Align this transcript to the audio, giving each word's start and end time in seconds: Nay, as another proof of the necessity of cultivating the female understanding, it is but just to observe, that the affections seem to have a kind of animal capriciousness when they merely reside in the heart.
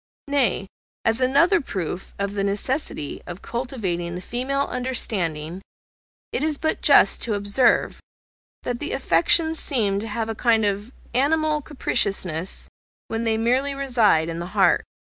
Nay, 0.27 0.65
as 1.05 1.21
another 1.21 1.61
proof 1.61 2.15
of 2.17 2.33
the 2.33 2.43
necessity 2.43 3.21
of 3.27 3.43
cultivating 3.43 4.15
the 4.15 4.21
female 4.21 4.61
understanding, 4.61 5.61
it 6.33 6.41
is 6.41 6.57
but 6.57 6.81
just 6.81 7.21
to 7.21 7.35
observe, 7.35 7.99
that 8.63 8.79
the 8.79 8.93
affections 8.93 9.59
seem 9.59 9.99
to 9.99 10.07
have 10.07 10.27
a 10.27 10.33
kind 10.33 10.65
of 10.65 10.91
animal 11.13 11.61
capriciousness 11.61 12.67
when 13.09 13.25
they 13.25 13.37
merely 13.37 13.75
reside 13.75 14.27
in 14.27 14.39
the 14.39 14.47
heart. 14.57 14.83